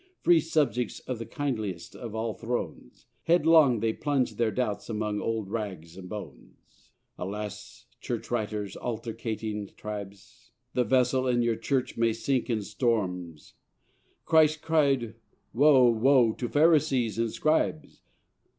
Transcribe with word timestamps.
Free 0.23 0.39
subjects 0.39 0.99
of 1.01 1.19
the 1.19 1.27
kindliest 1.27 1.95
of 1.95 2.15
all 2.15 2.33
thrones, 2.33 3.05
Headlong 3.25 3.81
they 3.81 3.93
plunge 3.93 4.33
their 4.37 4.49
doubts 4.49 4.89
among 4.89 5.19
old 5.21 5.47
rags 5.51 5.95
and 5.95 6.09
bones. 6.09 6.89
Alas, 7.19 7.85
Church 7.99 8.31
writers, 8.31 8.75
altercating 8.75 9.75
tribes 9.75 10.49
The 10.73 10.85
vessel 10.85 11.27
and 11.27 11.43
your 11.43 11.55
Church 11.55 11.97
may 11.97 12.13
sink 12.13 12.49
in 12.49 12.63
storms. 12.63 13.53
Christ 14.25 14.63
cried: 14.63 15.17
Woe, 15.53 15.91
woe, 15.91 16.33
to 16.33 16.49
Pharisees 16.49 17.19
and 17.19 17.31
Scribes! 17.31 18.01